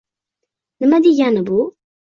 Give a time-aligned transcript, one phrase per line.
[0.79, 1.59] Nima degani bu?